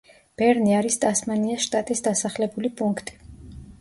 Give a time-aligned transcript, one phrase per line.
[0.41, 3.19] ბერნი არის ტასმანიას შტატის დასახლებული პუნქტი.